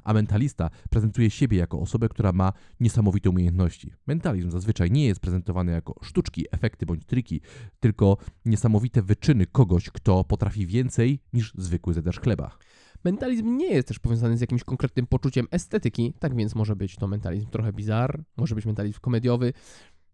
a 0.03 0.13
mentalista 0.13 0.69
prezentuje 0.89 1.29
siebie 1.29 1.57
jako 1.57 1.79
osobę, 1.79 2.09
która 2.09 2.31
ma 2.31 2.53
niesamowite 2.79 3.29
umiejętności. 3.29 3.93
Mentalizm 4.07 4.51
zazwyczaj 4.51 4.91
nie 4.91 5.05
jest 5.05 5.19
prezentowany 5.19 5.71
jako 5.71 5.95
sztuczki, 6.01 6.45
efekty 6.51 6.85
bądź 6.85 7.05
triki, 7.05 7.41
tylko 7.79 8.17
niesamowite 8.45 9.01
wyczyny 9.01 9.45
kogoś, 9.45 9.89
kto 9.89 10.23
potrafi 10.23 10.67
więcej 10.67 11.19
niż 11.33 11.53
zwykły 11.57 11.93
zjadacz 11.93 12.19
chleba. 12.19 12.57
Mentalizm 13.03 13.57
nie 13.57 13.69
jest 13.69 13.87
też 13.87 13.99
powiązany 13.99 14.37
z 14.37 14.41
jakimś 14.41 14.63
konkretnym 14.63 15.07
poczuciem 15.07 15.47
estetyki, 15.51 16.13
tak 16.19 16.35
więc 16.35 16.55
może 16.55 16.75
być 16.75 16.95
to 16.95 17.07
mentalizm 17.07 17.49
trochę 17.49 17.73
bizar, 17.73 18.23
może 18.37 18.55
być 18.55 18.65
mentalizm 18.65 18.99
komediowy, 18.99 19.53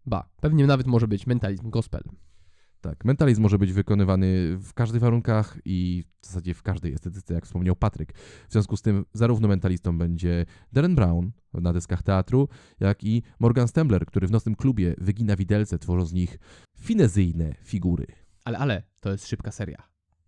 ba, 0.06 0.30
pewnie 0.42 0.68
nawet 0.68 0.88
może 0.88 1.08
być 1.08 1.28
mentalizm 1.28 1.70
gospel. 1.70 2.04
Tak, 2.82 3.06
mentalizm 3.06 3.42
może 3.42 3.58
być 3.58 3.74
wykonywany 3.74 4.58
w 4.58 4.74
każdych 4.74 5.02
warunkach 5.02 5.58
i 5.66 6.04
w 6.22 6.26
zasadzie 6.26 6.54
w 6.54 6.64
każdej 6.64 6.94
estetyce, 6.94 7.34
jak 7.34 7.46
wspomniał 7.46 7.76
Patryk. 7.76 8.14
W 8.50 8.52
związku 8.52 8.78
z 8.78 8.82
tym 8.82 9.06
zarówno 9.14 9.48
mentalistą 9.48 9.98
będzie 9.98 10.46
Darren 10.72 10.96
Brown 10.96 11.32
na 11.54 11.74
deskach 11.74 12.04
teatru, 12.04 12.48
jak 12.80 13.04
i 13.04 13.24
Morgan 13.40 13.68
Stembler, 13.68 14.06
który 14.06 14.28
w 14.28 14.32
nocnym 14.32 14.56
klubie 14.56 14.96
wygina 14.98 15.36
widelce, 15.36 15.80
tworząc 15.80 16.10
z 16.10 16.14
nich 16.14 16.38
finezyjne 16.80 17.56
figury. 17.64 18.06
Ale, 18.46 18.58
ale, 18.58 18.84
to 19.02 19.12
jest 19.12 19.28
szybka 19.28 19.52
seria, 19.52 19.84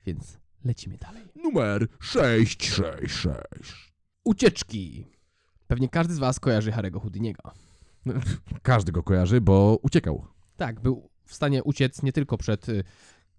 więc 0.06 0.41
lecimy 0.66 0.98
dalej. 0.98 1.24
Numer 1.44 1.88
666. 2.00 3.94
Ucieczki. 4.24 5.08
Pewnie 5.68 5.90
każdy 5.90 6.14
z 6.14 6.20
Was 6.20 6.40
kojarzy 6.40 6.72
Harry'ego 6.72 7.02
Houdiniego. 7.02 7.52
Każdy 8.62 8.92
go 8.92 9.04
kojarzy, 9.04 9.42
bo 9.42 9.80
uciekał. 9.82 10.26
Tak, 10.58 10.80
był 10.80 11.10
w 11.26 11.34
stanie 11.34 11.64
uciec 11.64 12.04
nie 12.04 12.12
tylko 12.14 12.38
przed 12.38 12.70
y, 12.70 12.84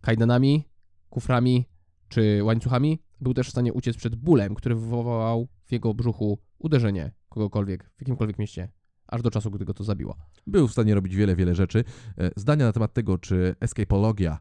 kajdanami, 0.00 0.68
kuframi 1.10 1.68
czy 2.08 2.40
łańcuchami, 2.44 3.02
był 3.20 3.34
też 3.34 3.46
w 3.46 3.50
stanie 3.50 3.72
uciec 3.72 3.96
przed 3.96 4.16
bólem, 4.16 4.54
który 4.54 4.74
wywołał 4.74 5.48
w 5.64 5.72
jego 5.72 5.94
brzuchu 5.94 6.38
uderzenie 6.58 7.12
kogokolwiek 7.28 7.90
w 7.96 8.00
jakimkolwiek 8.00 8.38
mieście, 8.38 8.68
aż 9.06 9.22
do 9.22 9.30
czasu, 9.30 9.50
gdy 9.50 9.64
go 9.64 9.74
to 9.74 9.84
zabiło. 9.84 10.16
Był 10.46 10.68
w 10.68 10.72
stanie 10.72 10.94
robić 10.94 11.16
wiele, 11.16 11.36
wiele 11.36 11.54
rzeczy. 11.54 11.84
E, 12.18 12.30
Zdania 12.36 12.66
na 12.66 12.72
temat 12.72 12.92
tego, 12.92 13.18
czy 13.18 13.54
escapologia 13.60 14.38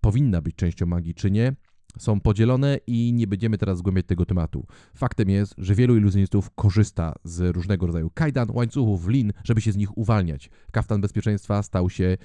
powinna 0.00 0.42
być 0.42 0.56
częścią 0.56 0.86
magii, 0.86 1.14
czy 1.14 1.30
nie, 1.30 1.52
są 1.98 2.20
podzielone 2.20 2.78
i 2.86 3.12
nie 3.12 3.26
będziemy 3.26 3.58
teraz 3.58 3.78
zgłębiać 3.78 4.06
tego 4.06 4.26
tematu. 4.26 4.66
Faktem 4.94 5.30
jest, 5.30 5.54
że 5.58 5.74
wielu 5.74 5.96
iluzjonistów 5.96 6.50
korzysta 6.50 7.14
z 7.24 7.54
różnego 7.56 7.86
rodzaju 7.86 8.10
kajdan, 8.14 8.48
łańcuchów, 8.52 9.08
lin, 9.08 9.32
żeby 9.44 9.60
się 9.60 9.72
z 9.72 9.76
nich 9.76 9.98
uwalniać. 9.98 10.50
Kaftan 10.72 11.00
bezpieczeństwa 11.00 11.62
stał 11.62 11.90
się 11.90 12.16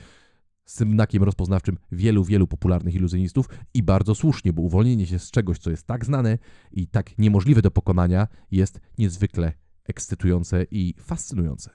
znakiem 0.66 1.24
rozpoznawczym 1.24 1.78
wielu, 1.92 2.24
wielu 2.24 2.48
popularnych 2.48 2.96
iluzjonistów 2.96 3.50
i 3.74 3.84
bardzo 3.84 4.16
słusznie, 4.16 4.54
bo 4.54 4.62
uwolnienie 4.62 5.06
się 5.06 5.20
z 5.20 5.32
czegoś, 5.32 5.58
co 5.58 5.70
jest 5.70 5.88
tak 5.88 6.06
znane 6.06 6.38
i 6.72 6.88
tak 6.88 7.18
niemożliwe 7.18 7.62
do 7.62 7.72
pokonania, 7.72 8.28
jest 8.52 8.80
niezwykle 8.98 9.54
ekscytujące 9.84 10.66
i 10.72 10.96
fascynujące. 11.00 11.70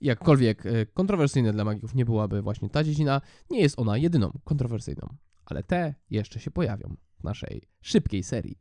Jakkolwiek 0.00 0.66
y, 0.66 0.86
kontrowersyjna 0.94 1.52
dla 1.52 1.64
magików 1.64 1.94
nie 1.94 2.04
byłaby 2.04 2.42
właśnie 2.42 2.70
ta 2.70 2.84
dziedzina, 2.84 3.20
nie 3.50 3.60
jest 3.60 3.78
ona 3.78 3.96
jedyną 3.96 4.38
kontrowersyjną. 4.44 5.16
Ale 5.44 5.62
te 5.62 5.94
jeszcze 6.10 6.40
się 6.40 6.50
pojawią 6.50 6.96
naszej 7.24 7.62
szybkiej 7.80 8.22
serii. 8.22 8.56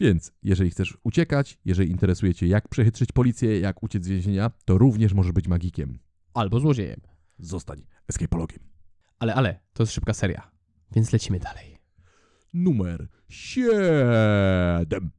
Więc 0.00 0.32
jeżeli 0.42 0.70
chcesz 0.70 0.98
uciekać, 1.02 1.58
jeżeli 1.64 1.90
interesuje 1.90 2.34
cię 2.34 2.46
jak 2.46 2.68
przechytrzyć 2.68 3.12
policję, 3.12 3.60
jak 3.60 3.82
uciec 3.82 4.04
z 4.04 4.08
więzienia, 4.08 4.50
to 4.64 4.78
również 4.78 5.14
możesz 5.14 5.32
być 5.32 5.48
magikiem. 5.48 5.98
Albo 6.34 6.60
złodziejem. 6.60 7.00
Zostań 7.38 7.86
escapologiem. 8.08 8.58
Ale, 9.18 9.34
ale, 9.34 9.60
to 9.72 9.82
jest 9.82 9.92
szybka 9.92 10.14
seria, 10.14 10.50
więc 10.94 11.12
lecimy 11.12 11.38
dalej. 11.38 11.78
Numer 12.54 13.08
7. 13.28 15.10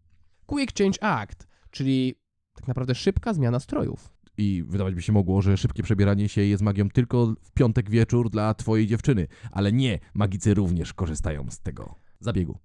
Quick 0.45 0.77
Change 0.77 1.03
Act, 1.03 1.47
czyli 1.71 2.15
tak 2.53 2.67
naprawdę 2.67 2.95
szybka 2.95 3.33
zmiana 3.33 3.59
strojów. 3.59 4.13
I 4.37 4.63
wydawać 4.67 4.95
by 4.95 5.01
się 5.01 5.13
mogło, 5.13 5.41
że 5.41 5.57
szybkie 5.57 5.83
przebieranie 5.83 6.29
się 6.29 6.41
jest 6.41 6.63
magią 6.63 6.89
tylko 6.89 7.35
w 7.41 7.51
piątek 7.51 7.89
wieczór 7.89 8.29
dla 8.29 8.53
twojej 8.53 8.87
dziewczyny. 8.87 9.27
Ale 9.51 9.71
nie, 9.71 9.99
magicy 10.13 10.53
również 10.53 10.93
korzystają 10.93 11.45
z 11.49 11.59
tego 11.59 11.95
zabiegu. 12.19 12.59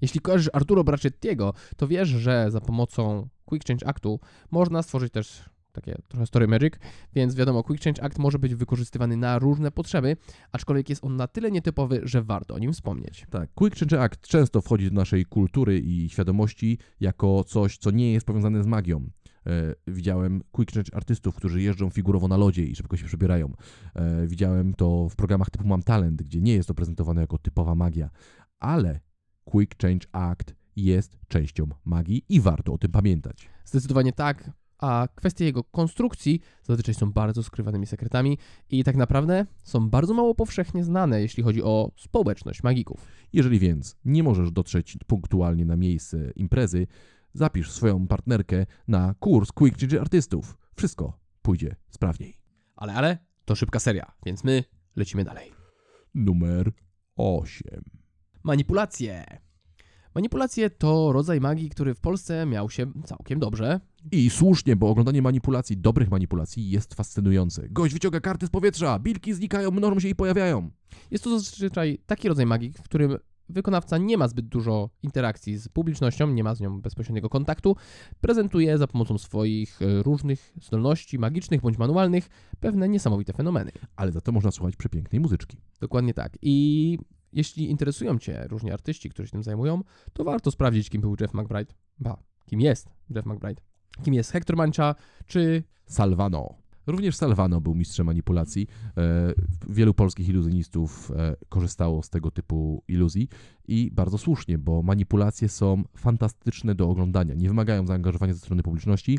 Jeśli 0.00 0.20
kojarzysz 0.20 0.50
Arturo 0.52 0.84
Brachettiego, 0.84 1.54
to 1.76 1.88
wiesz, 1.88 2.08
że 2.08 2.50
za 2.50 2.60
pomocą 2.60 3.28
Quick 3.44 3.66
Change 3.66 3.86
Actu 3.86 4.20
można 4.50 4.82
stworzyć 4.82 5.12
też 5.12 5.50
takie 5.72 5.96
trochę 6.08 6.26
story 6.26 6.48
magic, 6.48 6.74
więc 7.14 7.34
wiadomo, 7.34 7.62
Quick 7.62 7.84
Change 7.84 8.02
Act 8.02 8.18
może 8.18 8.38
być 8.38 8.54
wykorzystywany 8.54 9.16
na 9.16 9.38
różne 9.38 9.70
potrzeby, 9.70 10.16
aczkolwiek 10.52 10.88
jest 10.88 11.04
on 11.04 11.16
na 11.16 11.26
tyle 11.26 11.50
nietypowy, 11.50 12.00
że 12.04 12.22
warto 12.22 12.54
o 12.54 12.58
nim 12.58 12.72
wspomnieć. 12.72 13.26
Tak, 13.30 13.50
Quick 13.54 13.78
Change 13.78 14.00
Act 14.02 14.28
często 14.28 14.60
wchodzi 14.60 14.88
do 14.88 14.94
naszej 14.94 15.24
kultury 15.24 15.80
i 15.80 16.08
świadomości 16.08 16.78
jako 17.00 17.44
coś, 17.44 17.78
co 17.78 17.90
nie 17.90 18.12
jest 18.12 18.26
powiązane 18.26 18.62
z 18.62 18.66
magią. 18.66 19.10
E, 19.46 19.74
widziałem 19.86 20.42
quick 20.52 20.72
change 20.74 20.94
artystów, 20.94 21.34
którzy 21.34 21.62
jeżdżą 21.62 21.90
figurowo 21.90 22.28
na 22.28 22.36
lodzie 22.36 22.64
i 22.64 22.76
szybko 22.76 22.96
się 22.96 23.06
przebierają. 23.06 23.52
E, 23.94 24.26
widziałem 24.26 24.74
to 24.74 25.08
w 25.08 25.16
programach 25.16 25.50
typu 25.50 25.68
Mam 25.68 25.82
Talent, 25.82 26.22
gdzie 26.22 26.40
nie 26.40 26.54
jest 26.54 26.68
to 26.68 26.74
prezentowane 26.74 27.20
jako 27.20 27.38
typowa 27.38 27.74
magia, 27.74 28.10
ale 28.58 29.00
Quick 29.44 29.82
Change 29.82 30.06
Act 30.12 30.54
jest 30.76 31.18
częścią 31.28 31.66
magii 31.84 32.24
i 32.28 32.40
warto 32.40 32.72
o 32.72 32.78
tym 32.78 32.90
pamiętać. 32.90 33.50
Zdecydowanie 33.64 34.12
tak, 34.12 34.50
a 34.78 35.08
kwestie 35.14 35.44
jego 35.44 35.64
konstrukcji 35.64 36.40
zazwyczaj 36.62 36.94
są 36.94 37.12
bardzo 37.12 37.42
skrywanymi 37.42 37.86
sekretami 37.86 38.38
i 38.70 38.84
tak 38.84 38.96
naprawdę 38.96 39.46
są 39.62 39.90
bardzo 39.90 40.14
mało 40.14 40.34
powszechnie 40.34 40.84
znane, 40.84 41.20
jeśli 41.20 41.42
chodzi 41.42 41.62
o 41.62 41.92
społeczność 41.96 42.62
magików. 42.62 43.06
Jeżeli 43.32 43.58
więc 43.58 43.96
nie 44.04 44.22
możesz 44.22 44.52
dotrzeć 44.52 44.98
punktualnie 45.06 45.64
na 45.64 45.76
miejsce 45.76 46.30
imprezy, 46.36 46.86
zapisz 47.34 47.70
swoją 47.70 48.06
partnerkę 48.06 48.66
na 48.88 49.14
kurs 49.14 49.52
Quick 49.52 49.80
Change 49.80 50.00
Artystów. 50.00 50.58
Wszystko 50.76 51.18
pójdzie 51.42 51.76
sprawniej. 51.90 52.38
Ale, 52.76 52.94
ale, 52.94 53.18
to 53.44 53.54
szybka 53.54 53.78
seria, 53.78 54.12
więc 54.26 54.44
my 54.44 54.64
lecimy 54.96 55.24
dalej. 55.24 55.52
Numer 56.14 56.72
8. 57.16 57.99
Manipulacje. 58.42 59.40
Manipulacje 60.14 60.70
to 60.70 61.12
rodzaj 61.12 61.40
magii, 61.40 61.70
który 61.70 61.94
w 61.94 62.00
Polsce 62.00 62.46
miał 62.46 62.70
się 62.70 62.86
całkiem 63.04 63.38
dobrze. 63.38 63.80
I 64.12 64.30
słusznie, 64.30 64.76
bo 64.76 64.88
oglądanie 64.88 65.22
manipulacji, 65.22 65.76
dobrych 65.76 66.10
manipulacji 66.10 66.70
jest 66.70 66.94
fascynujące. 66.94 67.68
Gość 67.68 67.94
wyciąga 67.94 68.20
karty 68.20 68.46
z 68.46 68.50
powietrza, 68.50 68.98
bilki 68.98 69.34
znikają, 69.34 69.70
mnożą 69.70 70.00
się 70.00 70.08
i 70.08 70.14
pojawiają. 70.14 70.70
Jest 71.10 71.24
to 71.24 71.38
zazwyczaj 71.38 71.98
taki 72.06 72.28
rodzaj 72.28 72.46
magii, 72.46 72.72
w 72.72 72.82
którym 72.82 73.18
wykonawca 73.48 73.98
nie 73.98 74.18
ma 74.18 74.28
zbyt 74.28 74.46
dużo 74.46 74.90
interakcji 75.02 75.56
z 75.56 75.68
publicznością, 75.68 76.26
nie 76.26 76.44
ma 76.44 76.54
z 76.54 76.60
nią 76.60 76.80
bezpośredniego 76.80 77.28
kontaktu, 77.28 77.76
prezentuje 78.20 78.78
za 78.78 78.86
pomocą 78.86 79.18
swoich 79.18 79.82
e, 79.82 80.02
różnych 80.02 80.52
zdolności 80.62 81.18
magicznych 81.18 81.60
bądź 81.60 81.78
manualnych 81.78 82.28
pewne 82.60 82.88
niesamowite 82.88 83.32
fenomeny. 83.32 83.72
Ale 83.96 84.12
za 84.12 84.20
to 84.20 84.32
można 84.32 84.50
słuchać 84.50 84.76
przepięknej 84.76 85.20
muzyczki. 85.20 85.56
Dokładnie 85.80 86.14
tak. 86.14 86.38
I 86.42 86.98
jeśli 87.32 87.70
interesują 87.70 88.18
Cię 88.18 88.46
różni 88.48 88.70
artyści, 88.70 89.10
którzy 89.10 89.28
się 89.28 89.32
tym 89.32 89.42
zajmują, 89.42 89.82
to 90.12 90.24
warto 90.24 90.50
sprawdzić, 90.50 90.90
kim 90.90 91.00
był 91.00 91.16
Jeff 91.20 91.34
McBride. 91.34 91.74
Ba, 91.98 92.22
kim 92.46 92.60
jest 92.60 92.88
Jeff 93.14 93.26
McBride. 93.26 93.62
Kim 94.02 94.14
jest 94.14 94.32
Hector 94.32 94.56
Mancha, 94.56 94.94
czy 95.26 95.62
Salvano. 95.86 96.54
Również 96.86 97.16
Salvano 97.16 97.60
był 97.60 97.74
mistrzem 97.74 98.06
manipulacji. 98.06 98.66
E, 98.96 99.32
wielu 99.68 99.94
polskich 99.94 100.28
iluzjonistów 100.28 101.10
e, 101.16 101.36
korzystało 101.48 102.02
z 102.02 102.10
tego 102.10 102.30
typu 102.30 102.82
iluzji 102.88 103.28
i 103.68 103.90
bardzo 103.92 104.18
słusznie, 104.18 104.58
bo 104.58 104.82
manipulacje 104.82 105.48
są 105.48 105.82
fantastyczne 105.96 106.74
do 106.74 106.88
oglądania. 106.88 107.34
Nie 107.34 107.48
wymagają 107.48 107.86
zaangażowania 107.86 108.34
ze 108.34 108.40
strony 108.40 108.62
publiczności 108.62 109.18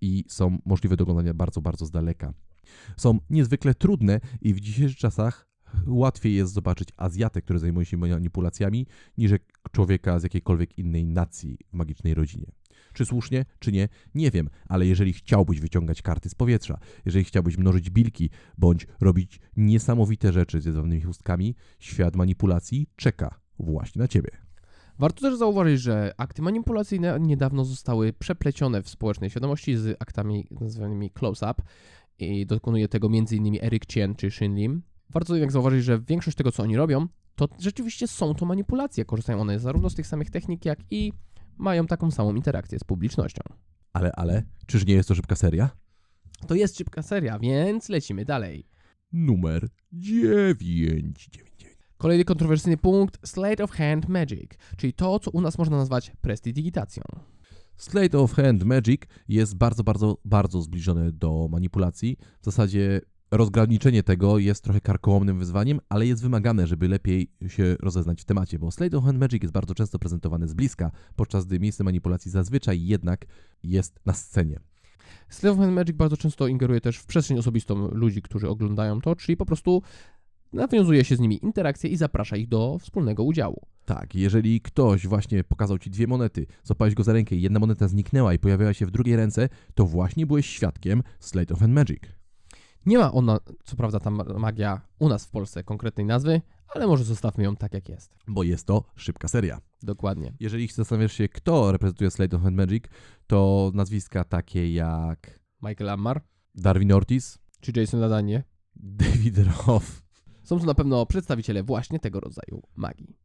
i 0.00 0.24
są 0.28 0.58
możliwe 0.64 0.96
do 0.96 1.02
oglądania 1.02 1.34
bardzo, 1.34 1.60
bardzo 1.60 1.86
z 1.86 1.90
daleka. 1.90 2.32
Są 2.96 3.18
niezwykle 3.30 3.74
trudne 3.74 4.20
i 4.40 4.54
w 4.54 4.60
dzisiejszych 4.60 4.98
czasach 4.98 5.51
łatwiej 5.86 6.34
jest 6.34 6.52
zobaczyć 6.52 6.88
Azjatę, 6.96 7.42
który 7.42 7.58
zajmuje 7.58 7.86
się 7.86 7.96
manipulacjami, 7.96 8.86
niż 9.18 9.32
człowieka 9.72 10.18
z 10.18 10.22
jakiejkolwiek 10.22 10.78
innej 10.78 11.04
nacji 11.04 11.58
w 11.70 11.72
magicznej 11.72 12.14
rodzinie. 12.14 12.52
Czy 12.92 13.04
słusznie, 13.04 13.44
czy 13.58 13.72
nie, 13.72 13.88
nie 14.14 14.30
wiem, 14.30 14.48
ale 14.68 14.86
jeżeli 14.86 15.12
chciałbyś 15.12 15.60
wyciągać 15.60 16.02
karty 16.02 16.28
z 16.28 16.34
powietrza, 16.34 16.78
jeżeli 17.04 17.24
chciałbyś 17.24 17.58
mnożyć 17.58 17.90
bilki, 17.90 18.30
bądź 18.58 18.86
robić 19.00 19.40
niesamowite 19.56 20.32
rzeczy 20.32 20.60
z 20.60 20.64
jedwabnymi 20.64 21.02
chustkami, 21.02 21.54
świat 21.78 22.16
manipulacji 22.16 22.86
czeka 22.96 23.40
właśnie 23.58 24.02
na 24.02 24.08
ciebie. 24.08 24.30
Warto 24.98 25.20
też 25.20 25.36
zauważyć, 25.36 25.80
że 25.80 26.14
akty 26.16 26.42
manipulacyjne 26.42 27.18
niedawno 27.20 27.64
zostały 27.64 28.12
przeplecione 28.12 28.82
w 28.82 28.88
społecznej 28.88 29.30
świadomości 29.30 29.76
z 29.76 29.96
aktami 30.00 30.46
nazywanymi 30.60 31.10
close-up 31.10 31.54
i 32.18 32.46
dokonuje 32.46 32.88
tego 32.88 33.06
m.in. 33.06 33.58
Eric 33.62 33.86
Chien 33.86 34.14
czy 34.14 34.30
Shin 34.30 34.54
Lim. 34.54 34.82
Warto 35.12 35.34
jednak 35.34 35.52
zauważyć, 35.52 35.84
że 35.84 36.00
większość 36.00 36.36
tego, 36.36 36.52
co 36.52 36.62
oni 36.62 36.76
robią, 36.76 37.06
to 37.34 37.48
rzeczywiście 37.58 38.08
są 38.08 38.34
to 38.34 38.46
manipulacje. 38.46 39.04
Korzystają 39.04 39.40
one 39.40 39.58
zarówno 39.58 39.90
z 39.90 39.94
tych 39.94 40.06
samych 40.06 40.30
technik, 40.30 40.64
jak 40.64 40.78
i 40.90 41.12
mają 41.58 41.86
taką 41.86 42.10
samą 42.10 42.34
interakcję 42.34 42.78
z 42.78 42.84
publicznością. 42.84 43.42
Ale, 43.92 44.12
ale, 44.12 44.42
czyż 44.66 44.86
nie 44.86 44.94
jest 44.94 45.08
to 45.08 45.14
szybka 45.14 45.36
seria? 45.36 45.70
To 46.46 46.54
jest 46.54 46.78
szybka 46.78 47.02
seria, 47.02 47.38
więc 47.38 47.88
lecimy 47.88 48.24
dalej. 48.24 48.66
Numer 49.12 49.68
9. 49.92 51.30
Kolejny 51.96 52.24
kontrowersyjny 52.24 52.76
punkt 52.76 53.28
Slate 53.28 53.64
of 53.64 53.70
Hand 53.70 54.08
Magic, 54.08 54.50
czyli 54.76 54.92
to, 54.92 55.18
co 55.18 55.30
u 55.30 55.40
nas 55.40 55.58
można 55.58 55.76
nazwać 55.76 56.12
prestidigitacją. 56.20 57.02
Slate 57.76 58.18
of 58.18 58.32
Hand 58.32 58.64
Magic 58.64 59.02
jest 59.28 59.56
bardzo, 59.56 59.84
bardzo, 59.84 60.18
bardzo 60.24 60.62
zbliżone 60.62 61.12
do 61.12 61.48
manipulacji. 61.50 62.16
W 62.40 62.44
zasadzie 62.44 63.00
rozgraniczenie 63.32 64.02
tego 64.02 64.38
jest 64.38 64.64
trochę 64.64 64.80
karkołomnym 64.80 65.38
wyzwaniem, 65.38 65.80
ale 65.88 66.06
jest 66.06 66.22
wymagane, 66.22 66.66
żeby 66.66 66.88
lepiej 66.88 67.30
się 67.48 67.76
rozeznać 67.80 68.22
w 68.22 68.24
temacie, 68.24 68.58
bo 68.58 68.70
Slate 68.70 68.96
of 68.96 69.04
Hand 69.04 69.18
Magic 69.18 69.42
jest 69.42 69.54
bardzo 69.54 69.74
często 69.74 69.98
prezentowane 69.98 70.48
z 70.48 70.54
bliska, 70.54 70.90
podczas 71.16 71.44
gdy 71.44 71.60
miejsce 71.60 71.84
manipulacji 71.84 72.30
zazwyczaj 72.30 72.86
jednak 72.86 73.26
jest 73.62 74.00
na 74.06 74.12
scenie. 74.12 74.60
Slate 75.28 75.52
of 75.52 75.58
Hand 75.58 75.72
Magic 75.72 75.96
bardzo 75.96 76.16
często 76.16 76.46
ingeruje 76.46 76.80
też 76.80 76.96
w 76.96 77.06
przestrzeń 77.06 77.38
osobistą 77.38 77.88
ludzi, 77.88 78.22
którzy 78.22 78.48
oglądają 78.48 79.00
to, 79.00 79.16
czyli 79.16 79.36
po 79.36 79.46
prostu 79.46 79.82
nawiązuje 80.52 81.04
się 81.04 81.16
z 81.16 81.20
nimi 81.20 81.44
interakcję 81.44 81.90
i 81.90 81.96
zaprasza 81.96 82.36
ich 82.36 82.48
do 82.48 82.78
wspólnego 82.78 83.24
udziału. 83.24 83.66
Tak, 83.84 84.14
jeżeli 84.14 84.60
ktoś 84.60 85.06
właśnie 85.06 85.44
pokazał 85.44 85.78
ci 85.78 85.90
dwie 85.90 86.06
monety, 86.06 86.46
złapałeś 86.64 86.94
go 86.94 87.02
za 87.02 87.12
rękę 87.12 87.36
i 87.36 87.42
jedna 87.42 87.60
moneta 87.60 87.88
zniknęła 87.88 88.34
i 88.34 88.38
pojawiała 88.38 88.74
się 88.74 88.86
w 88.86 88.90
drugiej 88.90 89.16
ręce, 89.16 89.48
to 89.74 89.86
właśnie 89.86 90.26
byłeś 90.26 90.46
świadkiem 90.46 91.02
Slate 91.20 91.54
of 91.54 91.60
Hand 91.60 91.74
Magic. 91.74 92.21
Nie 92.86 92.98
ma 92.98 93.12
ona, 93.12 93.40
co 93.64 93.76
prawda, 93.76 94.00
ta 94.00 94.10
magia 94.10 94.80
u 94.98 95.08
nas 95.08 95.26
w 95.26 95.30
Polsce 95.30 95.64
konkretnej 95.64 96.06
nazwy, 96.06 96.40
ale 96.74 96.86
może 96.86 97.04
zostawmy 97.04 97.44
ją 97.44 97.56
tak, 97.56 97.74
jak 97.74 97.88
jest. 97.88 98.16
Bo 98.28 98.42
jest 98.42 98.66
to 98.66 98.84
szybka 98.96 99.28
seria. 99.28 99.60
Dokładnie. 99.82 100.32
Jeżeli 100.40 100.68
zastanawiasz 100.68 101.12
się, 101.12 101.28
kto 101.28 101.72
reprezentuje 101.72 102.10
Slate 102.10 102.36
of 102.36 102.42
Hand 102.42 102.56
Magic, 102.56 102.84
to 103.26 103.70
nazwiska 103.74 104.24
takie 104.24 104.72
jak 104.72 105.40
Michael 105.62 105.90
Ammar 105.90 106.22
Darwin 106.54 106.92
Ortiz, 106.92 107.38
czy 107.60 107.72
Jason 107.76 108.00
Ladanie 108.00 108.44
David 108.76 109.38
Roth. 109.38 110.02
są 110.42 110.58
to 110.58 110.66
na 110.66 110.74
pewno 110.74 111.06
przedstawiciele 111.06 111.62
właśnie 111.62 111.98
tego 111.98 112.20
rodzaju 112.20 112.62
magii. 112.76 113.16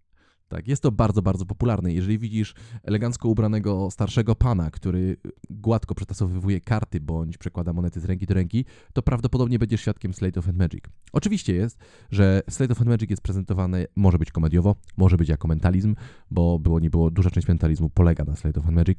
Tak, 0.47 0.67
jest 0.67 0.83
to 0.83 0.91
bardzo, 0.91 1.21
bardzo 1.21 1.45
popularne. 1.45 1.93
Jeżeli 1.93 2.17
widzisz 2.17 2.53
elegancko 2.83 3.29
ubranego 3.29 3.91
starszego 3.91 4.35
pana, 4.35 4.71
który 4.71 5.17
gładko 5.49 5.95
przetasowywuje 5.95 6.61
karty 6.61 6.99
bądź 6.99 7.37
przekłada 7.37 7.73
monety 7.73 7.99
z 7.99 8.05
ręki 8.05 8.25
do 8.25 8.33
ręki, 8.33 8.65
to 8.93 9.01
prawdopodobnie 9.01 9.59
będziesz 9.59 9.81
świadkiem 9.81 10.13
Slate 10.13 10.39
of 10.39 10.45
Hand 10.45 10.57
Magic. 10.57 10.83
Oczywiście 11.11 11.53
jest, 11.53 11.77
że 12.11 12.41
Slate 12.49 12.71
of 12.71 12.77
Hand 12.77 12.89
Magic 12.89 13.09
jest 13.09 13.21
prezentowane, 13.21 13.85
może 13.95 14.17
być 14.17 14.31
komediowo, 14.31 14.75
może 14.97 15.17
być 15.17 15.29
jako 15.29 15.47
mentalizm, 15.47 15.95
bo 16.31 16.59
było 16.59 16.79
nie 16.79 16.89
było, 16.89 17.11
duża 17.11 17.29
część 17.29 17.47
mentalizmu 17.47 17.89
polega 17.89 18.23
na 18.23 18.35
Slate 18.35 18.59
of 18.59 18.65
Hand 18.65 18.77
Magic. 18.77 18.97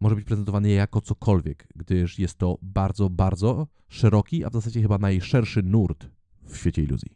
Może 0.00 0.16
być 0.16 0.24
prezentowany 0.24 0.70
jako 0.70 1.00
cokolwiek, 1.00 1.66
gdyż 1.76 2.18
jest 2.18 2.38
to 2.38 2.58
bardzo, 2.62 3.10
bardzo 3.10 3.66
szeroki, 3.88 4.44
a 4.44 4.50
w 4.50 4.52
zasadzie 4.52 4.82
chyba 4.82 4.98
najszerszy 4.98 5.62
nurt 5.62 6.06
w 6.46 6.56
świecie 6.56 6.82
iluzji. 6.82 7.10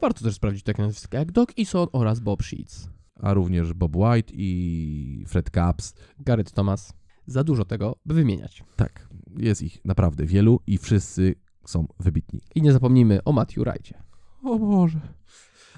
Warto 0.00 0.24
też 0.24 0.34
sprawdzić 0.34 0.62
takie 0.62 0.82
nazwiska 0.82 1.18
jak 1.18 1.32
Doc 1.32 1.48
Eason 1.58 1.88
oraz 1.92 2.20
Bob 2.20 2.42
Sheets. 2.42 2.88
A 3.20 3.34
również 3.34 3.72
Bob 3.72 3.96
White 3.96 4.32
i 4.34 5.24
Fred 5.28 5.50
Capps. 5.50 5.94
Garrett 6.18 6.52
Thomas. 6.52 6.92
Za 7.26 7.44
dużo 7.44 7.64
tego, 7.64 7.96
by 8.06 8.14
wymieniać. 8.14 8.64
Tak, 8.76 9.08
jest 9.36 9.62
ich 9.62 9.84
naprawdę 9.84 10.26
wielu 10.26 10.60
i 10.66 10.78
wszyscy 10.78 11.34
są 11.66 11.86
wybitni. 12.00 12.40
I 12.54 12.62
nie 12.62 12.72
zapomnijmy 12.72 13.24
o 13.24 13.32
Matthew 13.32 13.64
Wrightie. 13.64 14.02
O 14.42 14.58
Boże. 14.58 15.00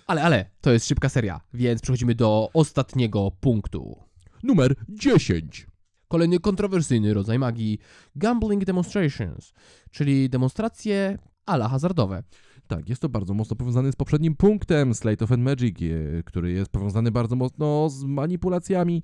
Ale, 0.06 0.22
ale, 0.22 0.50
to 0.60 0.72
jest 0.72 0.86
szybka 0.86 1.08
seria, 1.08 1.40
więc 1.54 1.82
przechodzimy 1.82 2.14
do 2.14 2.50
ostatniego 2.54 3.30
punktu. 3.40 3.96
Numer 4.42 4.74
10. 4.88 5.66
Kolejny 6.08 6.40
kontrowersyjny 6.40 7.14
rodzaj 7.14 7.38
magii 7.38 7.78
Gambling 8.16 8.64
Demonstrations, 8.64 9.52
czyli 9.90 10.30
demonstracje 10.30 11.18
ala 11.46 11.68
hazardowe. 11.68 12.22
Tak, 12.66 12.88
jest 12.88 13.02
to 13.02 13.08
bardzo 13.08 13.34
mocno 13.34 13.56
powiązane 13.56 13.92
z 13.92 13.96
poprzednim 13.96 14.36
punktem 14.36 14.94
Slate 14.94 15.24
of 15.24 15.30
Magic, 15.30 15.78
e, 15.82 16.22
który 16.22 16.52
jest 16.52 16.70
powiązany 16.70 17.10
bardzo 17.10 17.36
mocno 17.36 17.88
z 17.88 18.04
manipulacjami, 18.04 19.02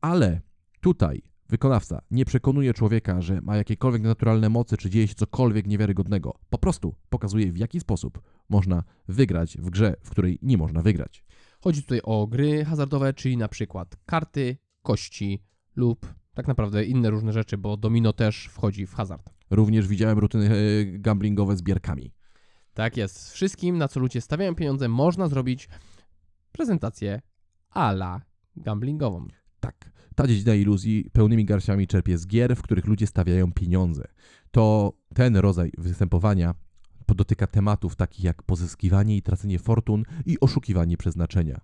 ale 0.00 0.40
tutaj 0.80 1.22
wykonawca 1.48 2.02
nie 2.10 2.24
przekonuje 2.24 2.74
człowieka, 2.74 3.20
że 3.20 3.40
ma 3.40 3.56
jakiekolwiek 3.56 4.02
naturalne 4.02 4.48
mocy, 4.48 4.76
czy 4.76 4.90
dzieje 4.90 5.08
się 5.08 5.14
cokolwiek 5.14 5.66
niewiarygodnego. 5.66 6.34
Po 6.50 6.58
prostu 6.58 6.94
pokazuje, 7.08 7.52
w 7.52 7.56
jaki 7.58 7.80
sposób 7.80 8.22
można 8.48 8.82
wygrać 9.08 9.58
w 9.58 9.70
grze, 9.70 9.96
w 10.02 10.10
której 10.10 10.38
nie 10.42 10.58
można 10.58 10.82
wygrać. 10.82 11.24
Chodzi 11.60 11.82
tutaj 11.82 12.00
o 12.02 12.26
gry 12.26 12.64
hazardowe, 12.64 13.12
czyli 13.12 13.36
na 13.36 13.48
przykład 13.48 13.96
karty, 14.06 14.56
kości 14.82 15.42
lub 15.76 16.14
tak 16.34 16.48
naprawdę 16.48 16.84
inne 16.84 17.10
różne 17.10 17.32
rzeczy, 17.32 17.58
bo 17.58 17.76
domino 17.76 18.12
też 18.12 18.48
wchodzi 18.52 18.86
w 18.86 18.94
hazard. 18.94 19.30
Również 19.50 19.88
widziałem 19.88 20.18
rutyny 20.18 20.50
e, 20.50 20.84
gamblingowe 20.98 21.56
z 21.56 21.62
bierkami. 21.62 22.12
Tak 22.74 22.96
jest. 22.96 23.32
Wszystkim, 23.32 23.78
na 23.78 23.88
co 23.88 24.00
ludzie 24.00 24.20
stawiają 24.20 24.54
pieniądze, 24.54 24.88
można 24.88 25.28
zrobić 25.28 25.68
prezentację 26.52 27.20
ala 27.70 28.20
gamblingową. 28.56 29.28
Tak, 29.60 29.90
ta 30.14 30.26
dziedzina 30.26 30.54
iluzji 30.54 31.10
pełnymi 31.12 31.44
garściami 31.44 31.86
czerpie 31.86 32.18
z 32.18 32.26
gier, 32.26 32.56
w 32.56 32.62
których 32.62 32.86
ludzie 32.86 33.06
stawiają 33.06 33.52
pieniądze. 33.52 34.04
To 34.50 34.92
ten 35.14 35.36
rodzaj 35.36 35.72
występowania 35.78 36.54
dotyka 37.14 37.46
tematów 37.46 37.96
takich 37.96 38.24
jak 38.24 38.42
pozyskiwanie 38.42 39.16
i 39.16 39.22
tracenie 39.22 39.58
fortun 39.58 40.04
i 40.26 40.40
oszukiwanie 40.40 40.96
przeznaczenia. 40.96 41.60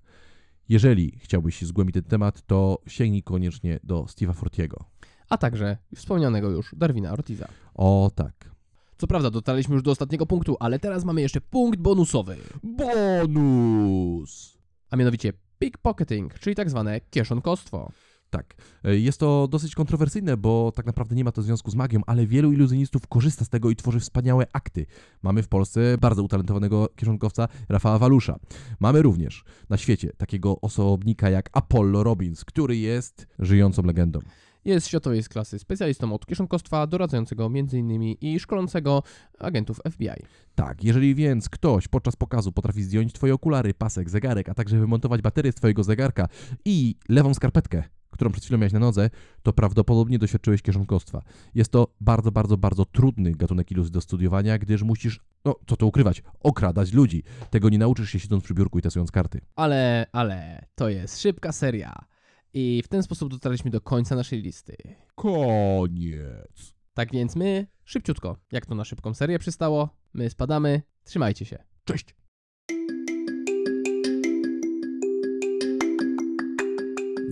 Jeżeli 0.69 1.19
chciałbyś 1.19 1.63
zgłębić 1.63 1.95
ten 1.95 2.05
temat, 2.05 2.47
to 2.47 2.83
sięgnij 2.87 3.23
koniecznie 3.23 3.81
do 3.83 4.03
Steve'a 4.03 4.35
Fortiego. 4.35 4.85
A 5.29 5.39
także 5.39 5.77
wspomnianego 5.95 6.51
już 6.51 6.75
Darwina 6.77 7.13
Ortiza. 7.13 7.49
O 7.75 8.11
tak. 8.15 8.51
Co 8.99 9.07
prawda 9.07 9.31
dotarliśmy 9.31 9.75
już 9.75 9.83
do 9.83 9.91
ostatniego 9.91 10.27
punktu, 10.27 10.57
ale 10.61 10.79
teraz 10.79 11.05
mamy 11.05 11.21
jeszcze 11.21 11.41
punkt 11.41 11.81
bonusowy, 11.81 12.37
Bonus! 12.63 14.59
a 14.91 14.97
mianowicie 14.97 15.33
pickpocketing, 15.59 16.39
czyli 16.39 16.57
tak 16.57 16.71
zwane 16.71 17.01
kieszonkostwo. 17.11 17.93
Tak. 18.31 18.55
E, 18.85 18.97
Jest 18.97 19.21
to 19.21 19.49
dosyć 19.49 19.75
kontrowersyjne, 19.75 20.37
bo 20.37 20.73
tak 20.77 20.87
naprawdę 20.87 21.15
nie 21.15 21.25
ma 21.25 21.33
to 21.33 21.43
związku 21.43 21.71
z 21.71 21.75
magią, 21.75 22.01
ale 22.07 22.27
wielu 22.27 22.53
iluzjonistów 22.53 23.07
korzysta 23.07 23.45
z 23.45 23.49
tego 23.49 23.71
i 23.71 23.77
tworzy 23.77 24.01
wspaniałe 24.01 24.47
akty. 24.53 24.87
Mamy 25.23 25.43
w 25.43 25.49
Polsce 25.49 25.99
bardzo 26.01 26.23
utalentowanego 26.23 26.89
kieszonkowca 26.97 27.49
Rafała 27.69 27.99
Walusza. 27.99 28.39
Mamy 28.81 29.03
również 29.03 29.45
na 29.69 29.77
świecie 29.77 30.11
takiego 30.17 30.61
osobnika 30.61 31.31
jak 31.31 31.51
Apollo 31.53 32.03
Robbins, 32.03 32.45
który 32.45 32.77
jest 32.77 33.27
żyjącą 33.39 33.83
legendą. 33.83 34.19
Jest 34.69 34.87
światowej 34.87 35.23
klasy 35.23 35.59
specjalistą 35.59 36.13
od 36.13 36.27
kieszonkostwa, 36.27 36.87
doradzającego 36.87 37.47
m.in. 37.47 38.03
i 38.03 38.41
szkolącego 38.41 39.03
agentów 39.39 39.81
FBI. 39.91 40.27
Tak, 40.55 40.85
jeżeli 40.85 41.15
więc 41.15 41.49
ktoś 41.49 41.89
podczas 41.89 42.17
pokazu 42.17 42.53
potrafi 42.53 42.83
zdjąć 42.83 43.13
twoje 43.13 43.35
okulary, 43.35 43.75
pasek, 43.75 44.11
zegarek, 44.11 44.49
a 44.49 44.55
także 44.55 44.79
wymontować 44.79 45.23
baterię 45.23 45.53
z 45.53 45.55
twojego 45.55 45.83
zegarka 45.83 46.29
i 46.65 46.95
lewą 47.09 47.35
skarpetkę, 47.35 47.83
którą 48.11 48.31
przed 48.31 48.45
chwilą 48.45 48.59
miałeś 48.59 48.73
na 48.73 48.79
nodze, 48.79 49.11
to 49.43 49.53
prawdopodobnie 49.53 50.19
doświadczyłeś 50.19 50.63
kieszonkostwa. 50.63 51.23
Jest 51.55 51.73
to 51.73 51.95
bardzo, 52.01 52.33
bardzo, 52.33 52.57
bardzo 52.57 52.85
trudny 52.85 53.33
gatunek 53.33 53.71
iluzji 53.71 53.93
do 53.93 54.01
studiowania, 54.01 54.59
gdyż 54.59 54.83
musisz, 54.83 55.21
no 55.45 55.55
co 55.67 55.77
to 55.77 55.87
ukrywać, 55.87 56.23
okradać 56.41 56.93
ludzi. 56.93 57.23
Tego 57.51 57.69
nie 57.69 57.79
nauczysz 57.79 58.11
się 58.11 58.19
siedząc 58.19 58.45
przy 58.45 58.55
biurku 58.55 58.79
i 58.79 58.83
tasując 58.83 59.11
karty. 59.11 59.41
Ale, 59.57 60.07
ale, 60.13 60.67
to 60.75 60.89
jest 60.89 61.21
szybka 61.21 61.53
seria. 61.53 62.05
I 62.55 62.83
w 62.85 62.89
ten 62.89 63.03
sposób 63.03 63.31
dotarliśmy 63.31 63.71
do 63.71 63.81
końca 63.81 64.17
naszej 64.17 64.43
listy. 64.43 64.77
Koniec. 65.15 66.75
Tak 66.95 67.13
więc 67.13 67.37
my, 67.37 67.67
szybciutko, 67.85 68.37
jak 68.53 68.67
to 68.67 68.75
na 68.75 68.85
szybką 68.85 69.15
serię 69.15 69.39
przystało, 69.39 69.89
my 70.15 70.31
spadamy, 70.31 70.83
trzymajcie 71.05 71.45
się. 71.45 71.59
Cześć. 71.85 72.15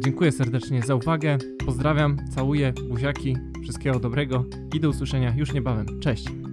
Dziękuję 0.05 0.33
serdecznie 0.33 0.83
za 0.83 0.95
uwagę. 0.95 1.39
Pozdrawiam, 1.67 2.17
całuję, 2.35 2.73
buziaki, 2.89 3.37
wszystkiego 3.63 4.01
dobrego 4.01 4.45
i 4.75 4.81
do 4.81 4.89
usłyszenia 4.89 5.35
już 5.37 5.53
niebawem. 5.53 6.01
Cześć. 6.01 6.46